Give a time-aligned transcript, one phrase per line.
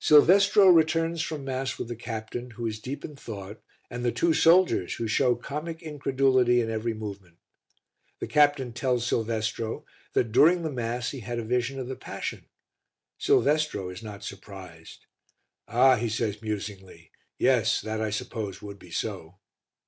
[0.00, 4.34] Silvestro returns from Mass with the captain, who is deep in thought, and the two
[4.34, 7.36] soldiers, who show comic incredulity in every movement.
[8.18, 12.46] The captain tells Silvestro that during Mass he had a vision of the Passion.
[13.16, 15.06] Silvestro is not surprised.
[15.68, 19.38] "Ah!" he says musingly, "yes; that, I suppose, would be so."